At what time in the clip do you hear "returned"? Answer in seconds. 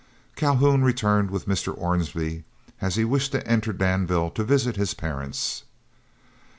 0.83-1.29